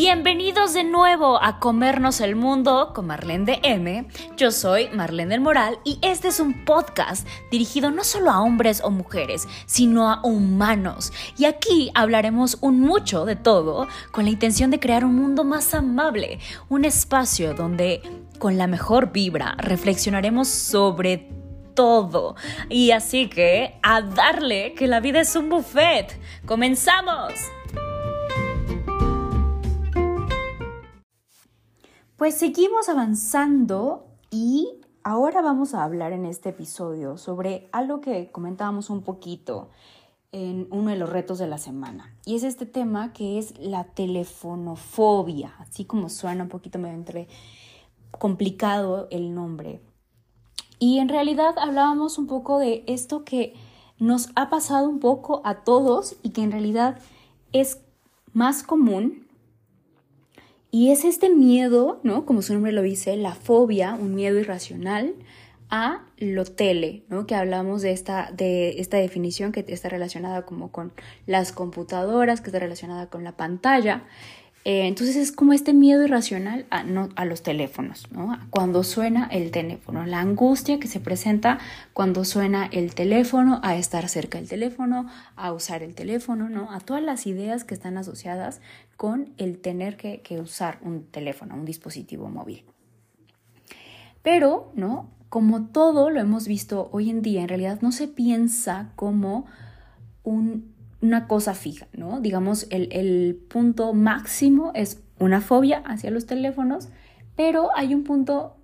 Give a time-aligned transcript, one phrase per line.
[0.00, 4.06] Bienvenidos de nuevo a Comernos el Mundo con Marlene de M.
[4.36, 8.80] Yo soy Marlene del Moral y este es un podcast dirigido no solo a hombres
[8.84, 11.12] o mujeres, sino a humanos.
[11.36, 15.74] Y aquí hablaremos un mucho de todo con la intención de crear un mundo más
[15.74, 16.38] amable,
[16.68, 18.00] un espacio donde
[18.38, 21.28] con la mejor vibra reflexionaremos sobre
[21.74, 22.36] todo.
[22.68, 26.16] Y así que a darle que la vida es un buffet.
[26.46, 27.32] ¡Comenzamos!
[32.18, 34.68] Pues seguimos avanzando y
[35.04, 39.70] ahora vamos a hablar en este episodio sobre algo que comentábamos un poquito
[40.32, 42.12] en uno de los retos de la semana.
[42.26, 47.28] Y es este tema que es la telefonofobia, así como suena un poquito medio entre
[48.10, 49.80] complicado el nombre.
[50.80, 53.54] Y en realidad hablábamos un poco de esto que
[54.00, 56.98] nos ha pasado un poco a todos y que en realidad
[57.52, 57.80] es
[58.32, 59.27] más común
[60.70, 62.26] y es este miedo, ¿no?
[62.26, 65.14] Como su nombre lo dice, la fobia, un miedo irracional
[65.70, 67.26] a lo tele, ¿no?
[67.26, 70.92] Que hablamos de esta, de esta definición que está relacionada como con
[71.26, 74.04] las computadoras, que está relacionada con la pantalla.
[74.64, 78.38] Eh, entonces es como este miedo irracional a, no, a los teléfonos, ¿no?
[78.50, 81.58] Cuando suena el teléfono, la angustia que se presenta
[81.94, 86.70] cuando suena el teléfono, a estar cerca del teléfono, a usar el teléfono, ¿no?
[86.70, 88.60] A todas las ideas que están asociadas
[88.98, 92.64] con el tener que, usar un teléfono, un dispositivo móvil.
[94.22, 95.08] Pero, ¿no?
[95.28, 99.46] Como todo lo hemos visto hoy en día, en realidad no se piensa como
[100.24, 102.20] un una cosa fija, ¿no?
[102.20, 106.88] Digamos, el, punto máximo es una fobia hacia los teléfonos,
[107.36, 108.56] pero hay un punto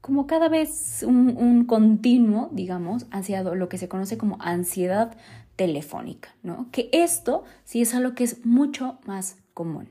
[0.00, 5.16] como cada vez un, un, continuo, digamos, hacia lo que se conoce como ansiedad
[5.54, 6.66] telefónica, ¿no?
[6.72, 9.88] Que esto sí es algo que es mucho más común.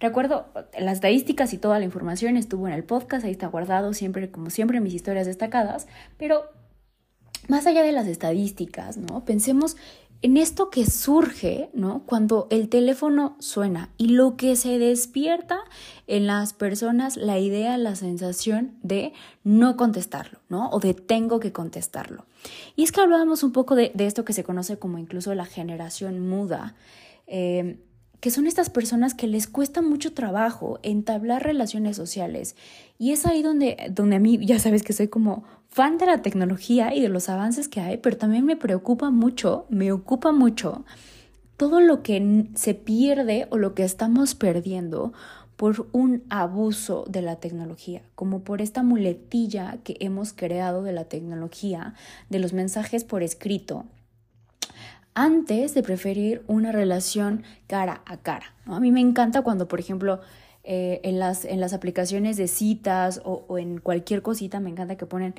[0.00, 0.46] Recuerdo,
[0.78, 4.48] las estadísticas y toda la información estuvo en el podcast, ahí está guardado siempre, como
[4.48, 6.44] siempre, mis historias destacadas, pero
[7.48, 9.24] más allá de las estadísticas, ¿no?
[9.24, 9.76] Pensemos
[10.22, 12.04] en esto que surge, ¿no?
[12.06, 15.58] Cuando el teléfono suena y lo que se despierta
[16.06, 19.12] en las personas, la idea, la sensación de
[19.42, 20.70] no contestarlo, ¿no?
[20.70, 22.24] O de tengo que contestarlo.
[22.76, 26.20] Y es que hablábamos un poco de, esto que se conoce como incluso la generación
[26.20, 26.76] muda.
[27.26, 27.78] Eh,
[28.22, 32.54] que son estas personas que les cuesta mucho trabajo entablar relaciones sociales.
[32.96, 36.22] Y es ahí donde, donde a mí, ya sabes que soy como fan de la
[36.22, 40.84] tecnología y de los avances que hay, pero también me preocupa mucho, me ocupa mucho
[41.56, 45.12] todo lo que se pierde o lo que estamos perdiendo
[45.56, 51.06] por un abuso de la tecnología, como por esta muletilla que hemos creado de la
[51.06, 51.94] tecnología,
[52.30, 53.84] de los mensajes por escrito,
[55.14, 58.54] antes de preferir una relación cara a cara.
[58.66, 60.20] A mí me encanta cuando, por ejemplo,
[60.64, 65.06] eh, en, las, en las aplicaciones de citas o, en cualquier cosita, me encanta que
[65.06, 65.34] ponen,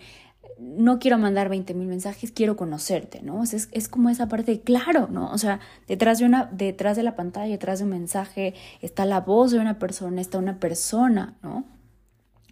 [0.59, 3.41] no quiero mandar 20 mil mensajes, quiero conocerte, ¿no?
[3.44, 5.31] es, es, como esa parte de, claro, ¿no?
[5.31, 9.22] O sea, detrás de, una, detrás de la pantalla, detrás de un mensaje, está la
[9.22, 11.63] voz de una persona, está una persona, ¿no?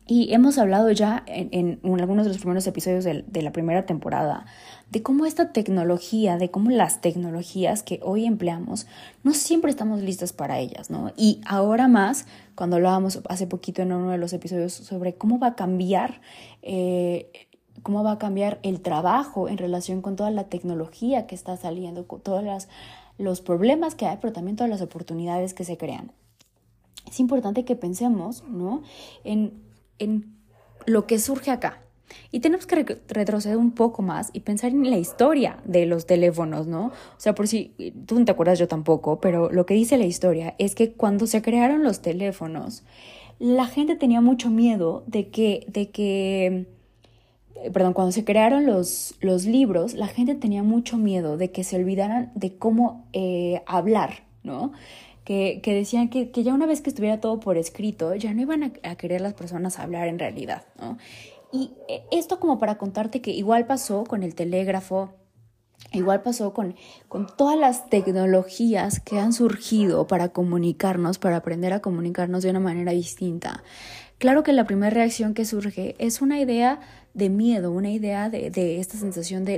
[0.08, 4.46] Y hemos hablado ya en, algunos de los primeros episodios de, la primera temporada
[4.90, 8.88] de cómo esta tecnología, de cómo las tecnologías que hoy empleamos,
[9.24, 11.14] no siempre estamos listas para ellas, ¿no?
[11.16, 12.26] Y ahora más,
[12.56, 16.20] cuando hablábamos hace poquito en uno de los episodios sobre cómo va a cambiar,
[16.62, 17.32] eh,
[17.84, 22.06] cómo va a cambiar el trabajo en relación con toda la tecnología que está saliendo,
[22.06, 22.68] con todos
[23.18, 26.12] los problemas que hay, pero también todas las oportunidades que se crean.
[27.08, 28.84] Es importante que pensemos, ¿no?
[30.02, 30.36] En
[30.86, 31.82] lo que surge acá.
[32.32, 36.68] Y tenemos que retroceder un poco más y pensar en la historia de los teléfonos,
[36.68, 36.88] ¿no?
[36.88, 37.74] O sea, por si
[38.06, 41.28] tú no te acuerdas, yo tampoco, pero lo que dice la historia es que cuando
[41.28, 42.84] se crearon los teléfonos,
[43.40, 46.68] la gente tenía mucho miedo de que, de que,
[47.56, 51.64] eh, perdón, cuando se crearon los, los libros, la gente tenía mucho miedo de que
[51.64, 54.74] se olvidaran de cómo eh, hablar, ¿no?
[55.24, 58.96] Que, decían que, ya una vez que estuviera todo por escrito, ya no iban a,
[58.96, 60.98] querer las personas hablar en realidad, ¿no?
[61.54, 65.14] Y eh, esto como para contarte que igual pasó con el telégrafo,
[65.92, 66.76] igual pasó con,
[67.10, 72.62] con todas las tecnologías que han surgido para comunicarnos, para aprender a comunicarnos de una
[72.62, 73.64] manera distinta.
[74.22, 76.80] Claro que la primera reacción que surge es una idea
[77.16, 79.58] de miedo, una idea de, esta sensación de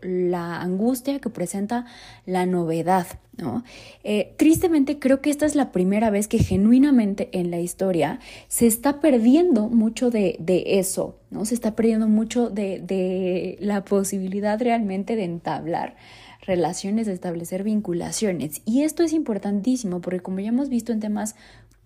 [0.00, 1.86] la angustia que presenta
[2.24, 3.64] la novedad, ¿no?
[4.04, 8.68] Eh, tristemente creo que esta es la primera vez que genuinamente en la historia se
[8.68, 11.44] está perdiendo mucho de, eso, ¿no?
[11.44, 15.96] Se está perdiendo mucho de, de la posibilidad realmente de entablar
[16.42, 18.62] relaciones, de establecer vinculaciones.
[18.64, 21.34] Y esto es importantísimo porque como ya hemos visto en temas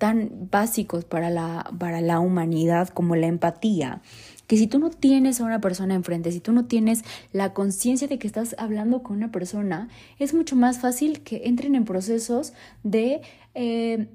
[0.04, 4.02] tan básicos para la, para la humanidad como la empatía,
[4.46, 8.06] que si tú no tienes a una persona enfrente, si tú no tienes la conciencia
[8.06, 12.52] de que estás hablando con una persona, es mucho más fácil que entren en procesos
[12.82, 13.22] de
[13.54, 14.08] eh,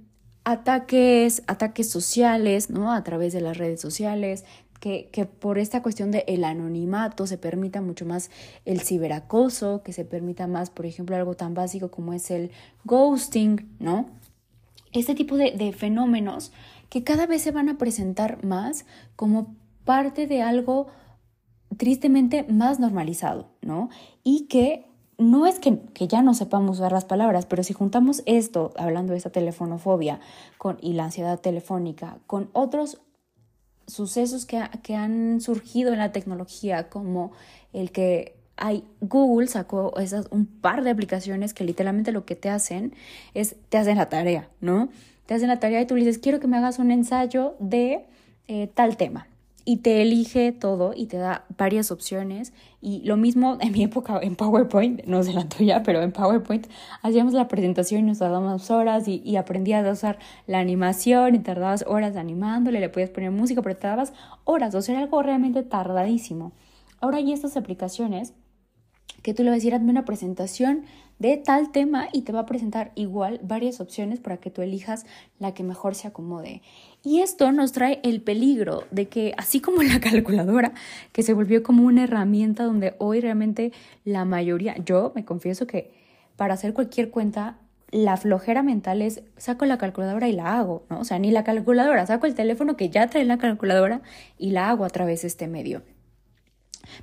[0.44, 2.94] ataques, ataques sociales, ¿no?
[2.94, 4.46] A través de las redes sociales,
[4.80, 8.30] que, que, por esta cuestión del el anonimato se permita mucho más
[8.64, 12.52] el ciberacoso, que se permita más, por ejemplo, algo tan básico como es el
[12.86, 14.06] ghosting, ¿no?
[14.92, 16.52] Este tipo de, fenómenos
[16.90, 19.56] que cada vez se van a presentar más como
[19.86, 20.88] parte de algo
[21.78, 23.90] tristemente más normalizado, ¿no?
[24.24, 24.88] Y que
[25.18, 29.18] no es que, ya no sepamos usar las palabras, pero si juntamos esto, hablando de
[29.18, 30.20] esta telefonofobia
[30.58, 33.02] con, y la ansiedad telefónica, con otros
[33.86, 37.32] sucesos que, que han surgido en la tecnología, como
[37.74, 42.50] el que hay, Google sacó esas, un par de aplicaciones que literalmente lo que te
[42.50, 42.94] hacen
[43.34, 44.90] es, te hacen la tarea, ¿no?
[45.26, 48.06] Te hacen la tarea y tú le dices, quiero que me hagas un ensayo de
[48.48, 49.28] eh, tal tema
[49.66, 52.54] y te elige todo y te da varias opciones.
[52.82, 56.66] Y lo mismo en mi época en PowerPoint, no sé la tuya, pero en PowerPoint
[57.04, 60.18] hacíamos la presentación y nos dábamos horas y, y aprendías a usar
[60.48, 64.14] la animación y tardabas horas animándole, le podías poner música, pero tardabas
[64.44, 66.52] horas, o sea, era algo realmente tardadísimo.
[67.02, 68.34] Ahora hay estas aplicaciones
[69.22, 70.86] que tú le vas a decir, hazme una presentación
[71.20, 75.06] de tal tema y te va a presentar igual varias opciones para que tú elijas
[75.38, 76.62] la que mejor se acomode.
[77.04, 80.74] Y esto nos trae el peligro de que, así como la calculadora,
[81.12, 83.74] que se volvió como una herramienta donde hoy realmente
[84.06, 85.92] la mayoría, yo me confieso que
[86.38, 87.58] para hacer cualquier cuenta,
[87.92, 91.00] la flojera mental es saco la calculadora y la hago, ¿no?
[91.00, 94.02] O sea, ni la calculadora, saco el teléfono que ya trae la calculadora
[94.38, 95.82] y la hago a través de este medio.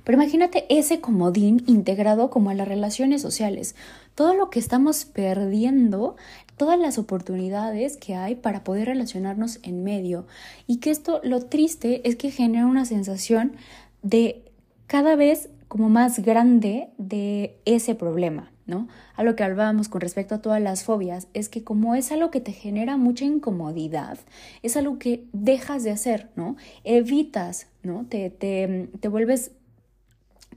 [0.03, 3.75] Pero imagínate ese comodín integrado como a las relaciones sociales,
[4.15, 6.15] todo lo que estamos perdiendo,
[6.57, 10.25] todas las oportunidades que hay para poder relacionarnos en medio
[10.65, 13.53] y que esto lo triste es que genera una sensación
[14.01, 14.43] de
[14.87, 18.87] cada vez como más grande de ese problema, ¿no?
[19.15, 22.31] A lo que hablábamos con respecto a todas las fobias, es que como es algo
[22.31, 24.17] que te genera mucha incomodidad,
[24.63, 26.55] es algo que dejas de hacer, ¿no?
[26.83, 28.05] Evitas, ¿no?
[28.07, 29.51] Te, te, te vuelves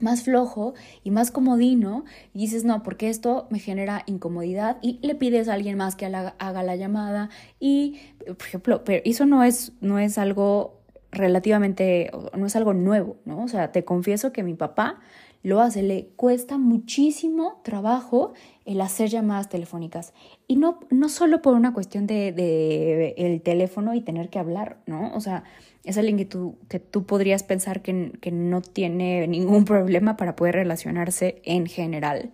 [0.01, 5.15] más flojo y más comodino y dices, no, porque esto me genera incomodidad y le
[5.15, 9.73] pides a alguien más que haga la llamada y, por ejemplo, pero eso no es,
[9.81, 10.81] no es algo
[11.11, 13.43] relativamente, no es algo nuevo, ¿no?
[13.43, 14.99] O sea, te confieso que mi papá
[15.43, 18.33] lo hace, le cuesta muchísimo trabajo
[18.65, 20.13] el hacer llamadas telefónicas.
[20.47, 24.77] Y no, no solo por una cuestión de, de el teléfono y tener que hablar,
[24.85, 25.13] ¿no?
[25.15, 25.43] O sea,
[25.83, 30.35] es alguien que tú, que tú podrías pensar que, que no tiene ningún problema para
[30.35, 32.31] poder relacionarse en general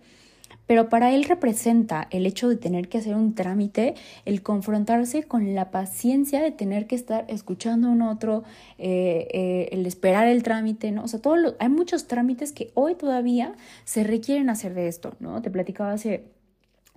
[0.68, 3.94] pero para él representa el hecho de tener que hacer un trámite,
[4.26, 8.44] el confrontarse con la paciencia de tener que estar escuchando a un otro,
[8.76, 11.04] eh, eh, el esperar el trámite, ¿no?
[11.04, 11.20] O sea,
[11.58, 13.54] hay muchos trámites que hoy todavía
[13.84, 15.40] se requieren hacer de esto, ¿no?
[15.40, 16.26] Te platicaba hace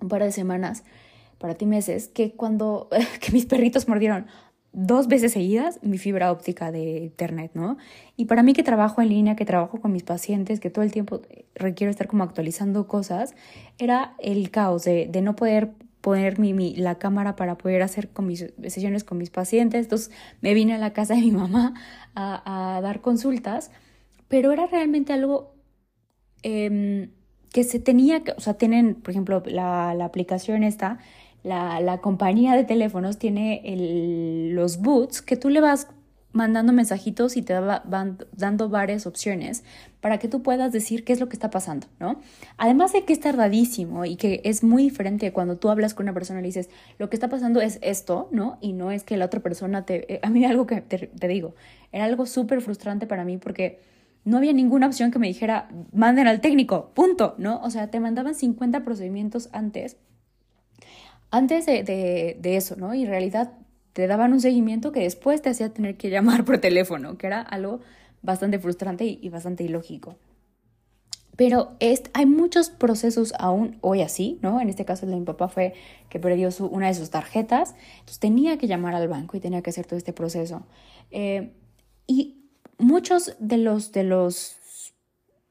[0.00, 0.84] un par de semanas,
[1.38, 2.90] para ti meses, que cuando
[3.22, 4.26] que mis perritos mordieron
[4.72, 7.76] dos veces seguidas mi fibra óptica de internet, ¿no?
[8.16, 10.92] Y para mí que trabajo en línea, que trabajo con mis pacientes, que todo el
[10.92, 11.20] tiempo
[11.54, 13.34] requiero estar como actualizando cosas,
[13.78, 18.08] era el caos de, de no poder poner mi, mi, la cámara para poder hacer
[18.08, 19.84] con mis sesiones con mis pacientes.
[19.84, 20.10] Entonces
[20.40, 21.74] me vine a la casa de mi mamá
[22.14, 23.70] a, a dar consultas,
[24.28, 25.54] pero era realmente algo
[26.42, 27.10] eh,
[27.52, 30.98] que se tenía que, o sea, tienen, por ejemplo, la, la aplicación esta
[31.42, 35.88] la, la compañía de teléfonos tiene el, los boots que tú le vas
[36.32, 39.64] mandando mensajitos y te van dando varias opciones
[40.00, 42.20] para que tú puedas decir qué es lo que está pasando, ¿no?
[42.56, 46.14] Además de que es tardadísimo y que es muy diferente cuando tú hablas con una
[46.14, 48.58] persona y le dices, lo que está pasando es esto, ¿no?
[48.60, 50.14] Y no es que la otra persona te...
[50.14, 51.54] Eh, a mí algo que te, te digo,
[51.92, 53.80] era algo súper frustrante para mí porque
[54.24, 57.60] no había ninguna opción que me dijera, manden al técnico, punto, ¿no?
[57.62, 59.98] O sea, te mandaban 50 procedimientos antes
[61.32, 62.94] antes de, eso, ¿no?
[62.94, 63.54] Y en realidad
[63.94, 67.40] te daban un seguimiento que después te hacía tener que llamar por teléfono, que era
[67.40, 67.80] algo
[68.20, 70.16] bastante frustrante y, bastante ilógico.
[71.34, 71.72] Pero
[72.12, 74.60] hay muchos procesos aún hoy así, ¿no?
[74.60, 75.72] En este caso el de mi papá fue
[76.10, 79.70] que perdió una de sus tarjetas, entonces tenía que llamar al banco y tenía que
[79.70, 80.66] hacer todo este proceso.
[81.10, 81.54] Eh,
[82.06, 82.44] y
[82.76, 84.62] muchos de los, de los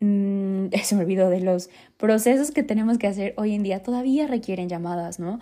[0.01, 4.27] Mm, se me olvidó de los procesos que tenemos que hacer hoy en día todavía
[4.27, 5.39] requieren llamadas, ¿no?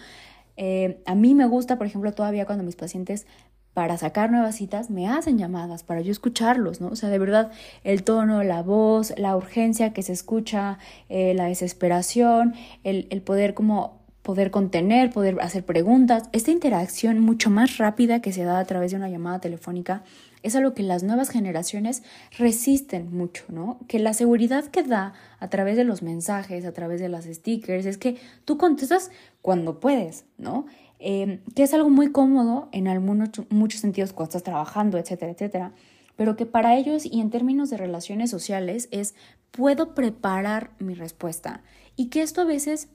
[0.62, 3.26] Eh, a mí me gusta, por ejemplo, todavía cuando mis pacientes
[3.74, 6.90] para sacar nuevas citas me hacen llamadas para yo escucharlos, ¿no?
[6.90, 7.50] O sea, de verdad,
[7.86, 13.54] el tono, la voz, la urgencia que se escucha, eh, la desesperación, el, el poder
[13.54, 16.24] como poder contener, poder hacer preguntas.
[16.34, 20.04] Esta interacción mucho más rápida que se da a través de una llamada telefónica
[20.44, 22.04] es algo que las nuevas generaciones
[22.38, 23.80] resisten mucho, ¿no?
[23.88, 27.86] Que la seguridad que da a través de los mensajes, a través de las stickers,
[27.86, 29.12] es que tú contestas
[29.42, 30.66] cuando puedes, ¿no?
[31.00, 35.72] Eh, que es algo muy cómodo en algunos, muchos sentidos cuando estás trabajando, etcétera, etcétera,
[36.18, 39.16] pero que para ellos y en términos de relaciones sociales es
[39.52, 41.64] puedo preparar mi respuesta
[41.96, 42.90] y que esto a veces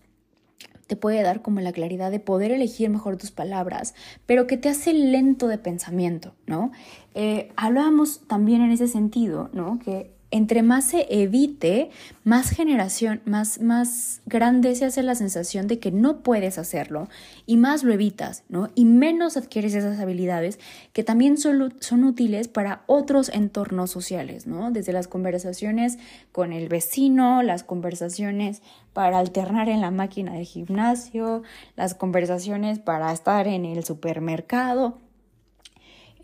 [0.87, 3.95] te puede dar como la claridad de poder elegir mejor tus palabras,
[4.27, 6.73] pero que te hace lento de pensamiento, ¿no?
[7.15, 9.79] Eh, hablábamos también en ese sentido, ¿no?
[9.79, 11.91] Que entre más se evite,
[12.25, 17.09] más generación, más, más grande se hace la sensación de que no puedes hacerlo
[17.47, 18.71] y más lo evitas, ¿no?
[18.75, 20.59] Y menos adquieres esas habilidades
[20.93, 24.71] que también son, son útiles para otros entornos sociales, ¿no?
[24.71, 25.99] Desde las conversaciones
[26.33, 28.63] con el vecino, las conversaciones
[28.93, 31.43] para alternar en la máquina de gimnasio,
[31.77, 35.04] las conversaciones para estar en el supermercado.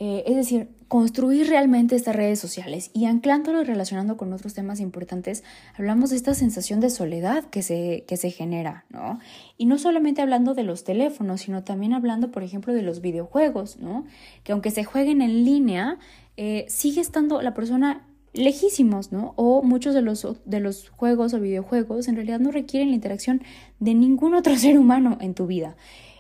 [0.03, 4.81] Eh, es decir, construir realmente estas redes sociales y anclándolo y relacionando con otros temas
[4.81, 5.45] importantes,
[5.77, 9.21] hablamos de esta sensación de soledad que se, que se genera, ¿no?
[9.59, 13.77] Y no solamente hablando de los teléfonos, sino también hablando, por ejemplo, de los videojuegos,
[13.77, 14.07] ¿no?
[14.43, 15.99] Que aunque se jueguen en línea,
[16.39, 19.35] eh, sigue estando la persona lejísimos, ¿no?
[19.37, 23.43] O muchos de los, de los juegos o videojuegos en realidad no requieren la interacción
[23.81, 25.77] de ningún otro ser humano en tu vida.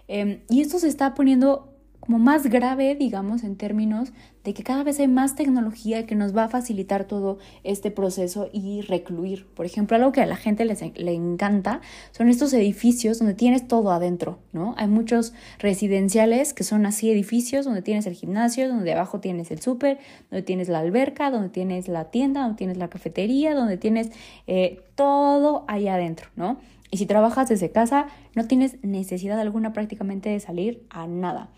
[0.07, 1.70] Em, y esto se está poniendo
[2.19, 4.13] más grave, digamos, en términos
[4.45, 8.49] de que cada vez hay más tecnología que nos va a facilitar todo este proceso
[8.53, 9.47] y recluir.
[9.47, 11.81] Por ejemplo, algo que a la gente le encanta
[12.13, 14.75] son estos edificios donde tienes todo adentro, ¿no?
[14.79, 19.61] Hay muchos residenciales que son así edificios donde tienes el gimnasio, donde abajo tienes el
[19.61, 19.99] súper,
[20.31, 24.11] donde tienes la alberca, donde tienes la tienda, donde tienes la cafetería, donde tienes
[24.47, 26.59] eh, todo ahí adentro, ¿no?
[26.91, 31.51] Y si trabajas desde casa, no tienes necesidad alguna prácticamente de salir a nada.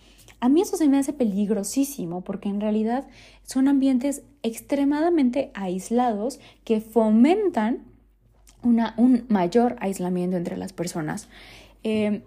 [0.42, 3.06] A mí eso se me hace peligrosísimo porque en realidad
[3.44, 7.84] son ambientes extremadamente aislados que fomentan
[8.64, 11.28] una, un mayor aislamiento entre las personas.
[11.84, 12.22] Eh,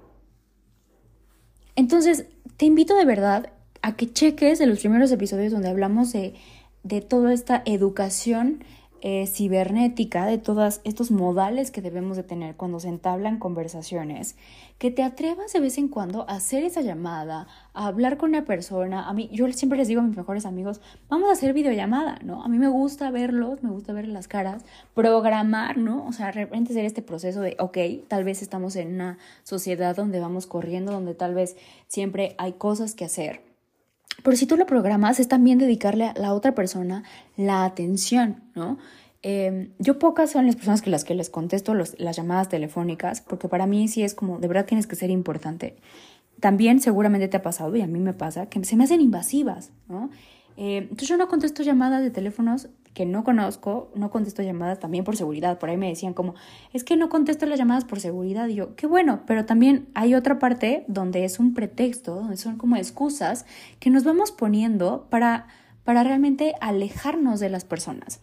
[1.76, 6.36] entonces, te invito de verdad a que cheques de los primeros episodios donde hablamos de,
[6.84, 8.64] de toda esta educación
[9.02, 14.36] eh, cibernética, de todos estos modales que debemos de tener cuando se entablan conversaciones,
[14.78, 18.46] que te atrevas de vez en cuando a hacer esa llamada, a hablar con una
[18.46, 19.08] persona.
[19.08, 22.44] A mí, yo siempre les digo a mis mejores amigos, vamos a hacer videollamada, ¿no?
[22.44, 26.06] A mí me gusta verlos, me gusta ver las caras, programar, ¿no?
[26.08, 29.96] O sea, de repente hacer este proceso de, ok, tal vez estamos en una sociedad
[29.96, 31.56] donde vamos corriendo, donde tal vez
[31.88, 33.45] siempre hay cosas que hacer
[34.24, 37.04] pero si tú lo programas, es también dedicarle a la otra persona
[37.38, 38.78] la atención, ¿no?
[39.22, 43.48] Em, yo pocas son las personas que las que les contesto las llamadas telefónicas, porque
[43.48, 45.78] para mí sí es como, de verdad tienes que ser importante.
[46.40, 49.72] También seguramente te ha pasado, y a mí me pasa, que se me hacen invasivas,
[49.88, 50.12] ¿no?
[50.58, 55.04] Eh, entonces yo no contesto llamadas de teléfonos que no conozco, no contesto llamadas también
[55.04, 55.60] por seguridad.
[55.60, 56.34] Por ahí me decían como,
[56.72, 58.48] es que no contesto las llamadas por seguridad.
[58.48, 62.58] Y yo, qué bueno, pero también hay otra parte donde es un pretexto, donde son
[62.58, 63.46] como excusas
[63.82, 65.48] que nos vamos poniendo para,
[65.84, 68.22] para realmente alejarnos de las personas.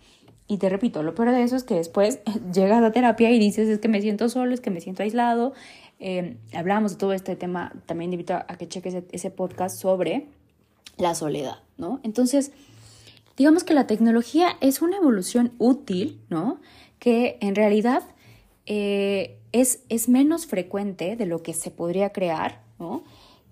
[0.48, 2.20] Y te repito, lo peor de eso es que después
[2.54, 5.52] llegas a terapia y dices, es que me siento solo, es que me siento aislado.
[6.00, 10.28] Eh, hablamos de todo este tema, también te invito a que cheques ese podcast sobre
[10.96, 12.00] la soledad, ¿no?
[12.02, 12.52] Entonces,
[13.36, 16.60] digamos que la tecnología es una evolución útil, ¿no?
[16.98, 18.02] Que en realidad
[18.66, 23.02] eh, es, es menos frecuente de lo que se podría crear, ¿no?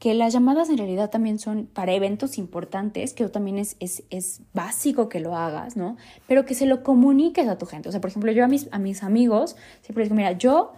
[0.01, 4.41] que las llamadas en realidad también son para eventos importantes, que también es, es, es,
[4.55, 5.99] básico que lo hagas, ¿no?
[6.27, 7.91] Pero que se lo comuniques a tu gente.
[7.91, 10.73] O sea, por ejemplo, yo a mis, a mis amigos siempre digo, mira, yo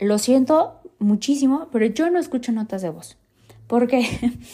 [0.00, 3.16] lo siento muchísimo, pero yo no escucho notas de voz.
[3.68, 4.04] Porque,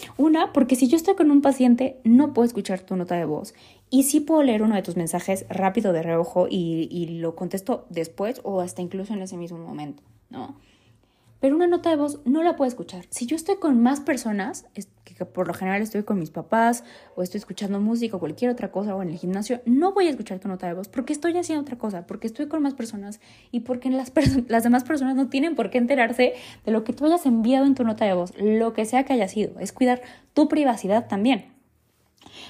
[0.19, 3.55] una, porque si yo estoy con un paciente, no puedo escuchar tu nota de voz.
[3.95, 8.41] Y sí puedo leer uno de tus mensajes rápido de reojo y, lo contesto después
[8.43, 10.57] o hasta incluso en ese mismo momento, ¿no?
[11.41, 13.05] pero una nota de voz no la puedo escuchar.
[13.11, 14.65] Si yo estoy con más personas,
[15.05, 16.85] que por lo general estoy con mis papás
[17.17, 20.11] o estoy escuchando música o cualquier otra cosa o en el gimnasio, no voy a
[20.11, 23.21] escuchar tu nota de voz porque estoy haciendo otra cosa, porque estoy con más personas
[23.51, 24.13] y porque las,
[24.49, 26.33] las demás personas no tienen por qué enterarse
[26.65, 29.13] de lo que tú hayas enviado en tu nota de voz, lo que sea que
[29.13, 29.59] haya sido.
[29.59, 30.01] Es cuidar
[30.33, 31.52] tu privacidad también.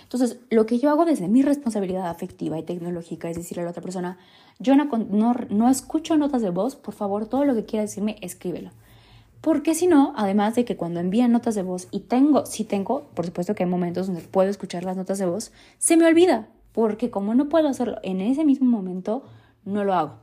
[0.03, 3.71] Entonces, lo que yo hago desde mi responsabilidad afectiva y tecnológica es decirle a la
[3.71, 4.19] otra persona,
[4.59, 8.17] yo no, no, no escucho notas de voz, por favor, todo lo que quiera decirme,
[8.21, 8.71] escríbelo.
[9.41, 13.09] Porque si no, además de que cuando envían notas de voz y tengo, si tengo,
[13.15, 16.49] por supuesto que hay momentos donde puedo escuchar las notas de voz, se me olvida,
[16.73, 19.25] porque como no puedo hacerlo en ese mismo momento,
[19.65, 20.15] no lo hago.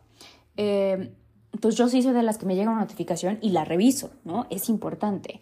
[0.55, 1.11] Eh,
[1.51, 4.45] Entonces yo sí soy de las que me llega una notificación y la reviso, ¿no?
[4.49, 5.41] Es importante.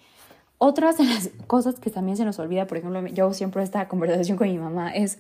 [0.60, 4.38] Otras de las cosas que también se nos olvida, por ejemplo, yo siempre esta conversación
[4.38, 5.20] con mi mamá es,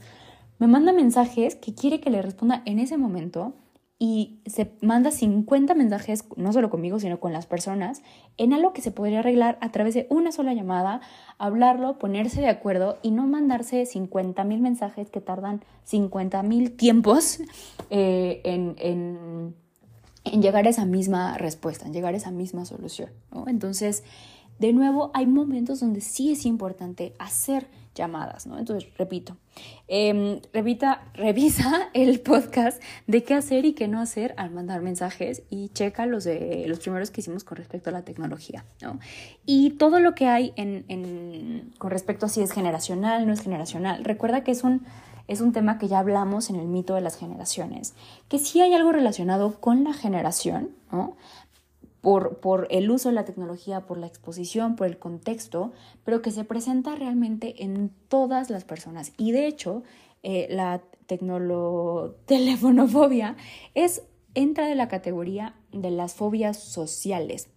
[0.57, 3.53] me manda mensajes que quiere que le responda en ese momento
[3.99, 8.03] y se manda 50 mensajes, no solo conmigo, sino con las personas,
[8.37, 11.01] en algo que se podría arreglar a través de una sola llamada,
[11.39, 17.39] hablarlo, ponerse de acuerdo y no mandarse 50 mil mensajes que tardan 50 mil tiempos
[17.89, 19.55] eh, en, en,
[20.25, 23.09] en, llegar a esa misma respuesta, en llegar a esa misma solución.
[23.47, 24.03] Entonces,
[24.59, 28.57] de nuevo, hay momentos donde sí es importante hacer llamadas, ¿no?
[28.57, 29.35] Entonces, repito,
[29.87, 30.39] em,
[31.13, 36.05] revisa el podcast de qué hacer y qué no hacer al mandar mensajes y checa
[36.05, 38.99] los, de, los primeros que hicimos con respecto a la tecnología, ¿no?
[39.45, 44.03] Y todo lo que hay en, con respecto a si es generacional, no es generacional.
[44.03, 44.85] Recuerda que es un,
[45.27, 47.95] es un tema que ya hablamos en el mito de las generaciones,
[48.29, 51.17] que sí hay algo relacionado con la generación, ¿no?
[52.41, 55.73] Por, el uso de la tecnología, por la exposición, por el contexto,
[56.05, 59.11] pero que se presenta realmente en todas las personas.
[59.17, 59.83] Y de hecho,
[60.23, 60.81] eh, la
[62.25, 63.35] telefonofobia
[63.73, 64.03] es,
[64.35, 67.49] entra de la categoría de las fobias sociales.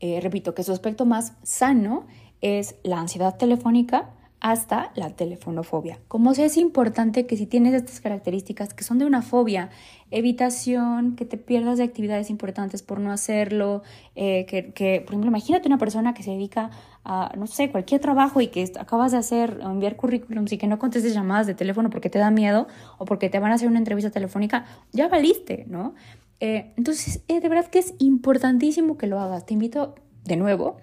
[0.00, 2.06] Eh, repito que su aspecto más sano
[2.42, 4.10] es la ansiedad telefónica,
[4.42, 6.00] hasta la telefonofobia.
[6.08, 9.70] Como si es importante que si tienes estas características que son de una fobia,
[10.10, 13.84] evitación, que te pierdas de actividades importantes por no hacerlo,
[14.16, 16.70] eh, que, por ejemplo, imagínate una persona que se dedica
[17.04, 20.76] a, no sé, cualquier trabajo y que acabas de hacer, enviar currículums y que no
[20.80, 22.66] contestes llamadas de teléfono porque te da miedo
[22.98, 25.94] o porque te van a hacer una entrevista telefónica, ya valiste, ¿no?
[26.40, 29.46] Eh, entonces, eh, de verdad que es importantísimo que lo hagas.
[29.46, 29.94] Te invito
[30.24, 30.78] de nuevo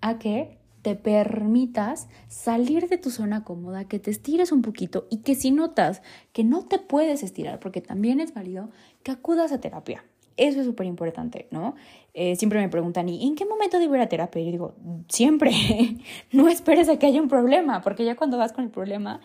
[0.00, 5.18] a que te permitas salir de tu zona cómoda, que te estires un poquito y
[5.18, 8.70] que si notas que no te puedes estirar, porque también es válido,
[9.02, 10.04] que acudas a terapia.
[10.36, 11.74] Eso es súper importante, ¿no?
[12.14, 14.40] Eh, siempre me preguntan, ¿y en qué momento debo ir a terapia?
[14.40, 14.74] Y digo,
[15.08, 15.52] siempre,
[16.32, 19.20] no esperes a que haya un problema, porque ya cuando vas con el problema,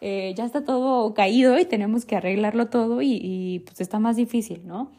[0.00, 4.66] eh, ya está todo caído y tenemos que arreglarlo todo y pues está más difícil,
[4.66, 4.92] ¿no?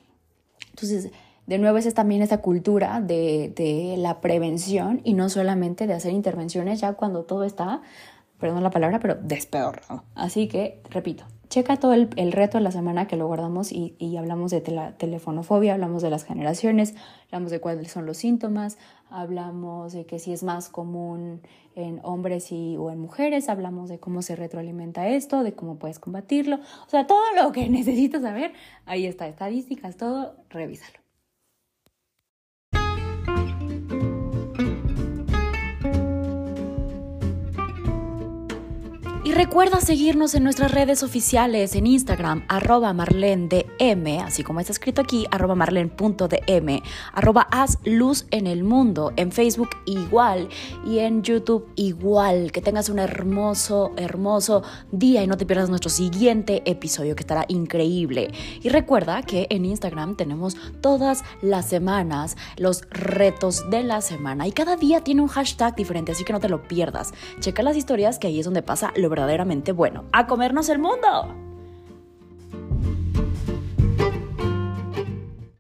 [0.72, 1.12] Entonces,
[1.50, 6.80] de nuevo, es también esa cultura de, la prevención y no solamente de hacer intervenciones
[6.80, 7.82] ya cuando todo está,
[8.40, 10.04] perdón la palabra, pero despedorrado.
[10.14, 14.52] Así que, repito, checa todo el, reto de la semana que lo guardamos y, hablamos
[14.52, 16.94] de la telefonofobia, hablamos de las generaciones,
[17.26, 18.78] hablamos de cuáles son los síntomas,
[19.10, 21.42] hablamos de que si es más común
[21.74, 25.98] en hombres y, o en mujeres, hablamos de cómo se retroalimenta esto, de cómo puedes
[25.98, 28.54] combatirlo, o sea, todo lo que necesitas saber,
[28.86, 30.99] ahí está, estadísticas, todo, revísalo.
[39.40, 45.28] Recuerda seguirnos en nuestras redes oficiales en Instagram, arroba marlendm, así como está escrito aquí,
[45.32, 50.50] arroba marlen.dm, arroba haz luz en el mundo, en Facebook igual
[50.86, 52.52] y en YouTube igual.
[52.52, 57.46] Que tengas un hermoso, hermoso día y no te pierdas nuestro siguiente episodio que estará
[57.48, 58.32] increíble.
[58.62, 64.52] Y recuerda que en Instagram tenemos todas las semanas los retos de la semana y
[64.52, 67.14] cada día tiene un hashtag diferente, así que no te lo pierdas.
[67.40, 70.06] Checa las historias que ahí es donde pasa lo verdaderamente bueno.
[70.12, 71.49] ¡A comernos el mundo!